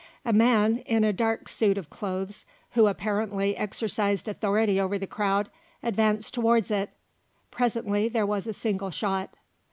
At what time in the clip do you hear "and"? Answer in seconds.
2.43-2.63